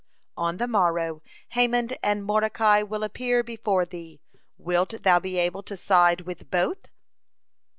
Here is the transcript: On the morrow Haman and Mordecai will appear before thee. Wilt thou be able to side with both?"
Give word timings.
On 0.35 0.57
the 0.57 0.67
morrow 0.67 1.21
Haman 1.49 1.89
and 2.01 2.23
Mordecai 2.25 2.81
will 2.81 3.03
appear 3.03 3.43
before 3.43 3.85
thee. 3.85 4.19
Wilt 4.57 5.03
thou 5.03 5.19
be 5.19 5.37
able 5.37 5.61
to 5.61 5.77
side 5.77 6.21
with 6.21 6.49
both?" 6.49 6.87